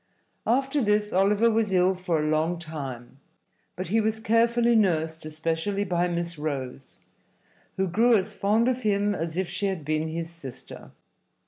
After 0.47 0.81
this 0.81 1.13
Oliver 1.13 1.51
was 1.51 1.71
ill 1.71 1.93
for 1.93 2.17
a 2.19 2.25
long 2.25 2.57
time, 2.57 3.19
but 3.75 3.89
he 3.89 4.01
was 4.01 4.19
carefully 4.19 4.75
nursed, 4.75 5.25
especially 5.27 5.83
by 5.83 6.07
Miss 6.07 6.39
Rose, 6.39 7.01
who 7.77 7.87
grew 7.87 8.17
as 8.17 8.33
fond 8.33 8.67
of 8.67 8.81
him 8.81 9.13
as 9.13 9.37
if 9.37 9.47
she 9.47 9.67
had 9.67 9.85
been 9.85 10.07
his 10.07 10.31
sister. 10.31 10.89